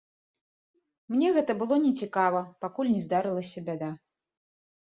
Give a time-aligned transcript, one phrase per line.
[1.15, 3.91] Мне гэта было нецікава, пакуль не здарылася бяда.